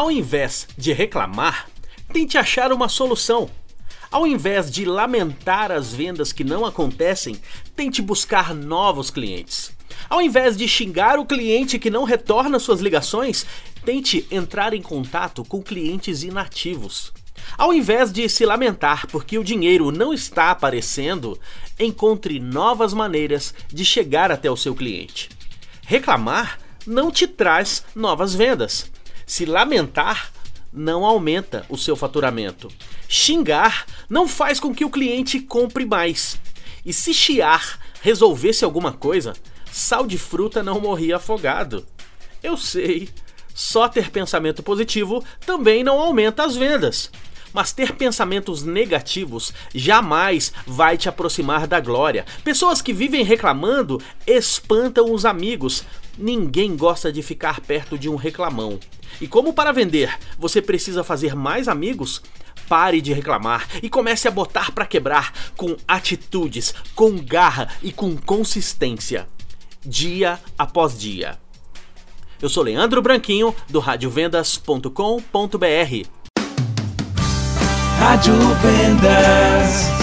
[0.00, 1.68] Ao invés de reclamar,
[2.10, 3.50] tente achar uma solução.
[4.10, 7.38] Ao invés de lamentar as vendas que não acontecem,
[7.76, 9.70] tente buscar novos clientes.
[10.08, 13.44] Ao invés de xingar o cliente que não retorna suas ligações,
[13.84, 17.12] tente entrar em contato com clientes inativos.
[17.58, 21.38] Ao invés de se lamentar porque o dinheiro não está aparecendo,
[21.78, 25.28] encontre novas maneiras de chegar até o seu cliente.
[25.82, 28.90] Reclamar não te traz novas vendas.
[29.30, 30.32] Se lamentar
[30.72, 32.68] não aumenta o seu faturamento.
[33.08, 36.36] Xingar não faz com que o cliente compre mais.
[36.84, 39.32] E se chiar resolvesse alguma coisa,
[39.70, 41.86] sal de fruta não morria afogado.
[42.42, 43.08] Eu sei,
[43.54, 47.08] só ter pensamento positivo também não aumenta as vendas.
[47.52, 52.26] Mas ter pensamentos negativos jamais vai te aproximar da glória.
[52.42, 55.84] Pessoas que vivem reclamando espantam os amigos.
[56.18, 58.80] Ninguém gosta de ficar perto de um reclamão.
[59.20, 62.22] E como para vender você precisa fazer mais amigos,
[62.68, 68.16] pare de reclamar e comece a botar para quebrar com atitudes, com garra e com
[68.16, 69.28] consistência,
[69.84, 71.38] dia após dia.
[72.40, 76.08] Eu sou Leandro Branquinho do radiovendas.com.br.
[77.98, 79.99] Rádio Vendas.